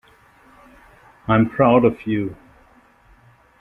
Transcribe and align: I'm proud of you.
I'm 1.27 1.47
proud 1.47 1.85
of 1.85 2.07
you. 2.07 2.35